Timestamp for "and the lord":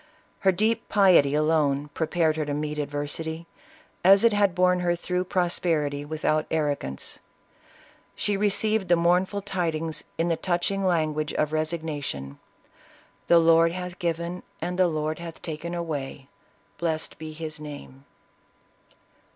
14.59-15.19